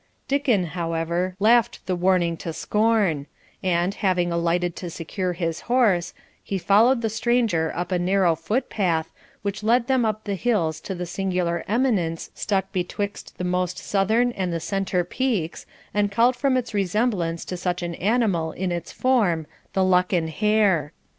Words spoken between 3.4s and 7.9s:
and, having alighted to secure his horse, he followed the stranger